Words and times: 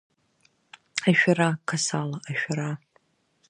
Ашәара, 1.09 1.49
Қасала, 1.67 2.17
ашәара! 2.31 2.69